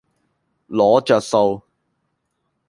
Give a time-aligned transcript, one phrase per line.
[0.67, 1.61] 攞著數